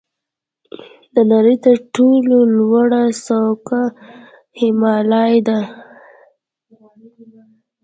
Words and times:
د 1.15 1.17
نړۍ 1.31 1.55
تر 1.65 1.77
ټولو 1.95 2.37
لوړه 2.57 3.03
څوکه 3.25 3.83
هیمالیا 4.61 5.35
ده. 5.47 5.59